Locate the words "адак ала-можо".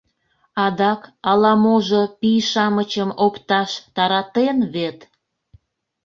0.65-2.01